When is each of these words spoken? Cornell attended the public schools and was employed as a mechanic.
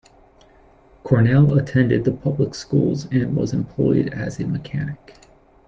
Cornell 1.03 1.55
attended 1.59 2.05
the 2.05 2.11
public 2.11 2.55
schools 2.55 3.05
and 3.11 3.35
was 3.35 3.53
employed 3.53 4.11
as 4.11 4.39
a 4.39 4.47
mechanic. 4.47 5.13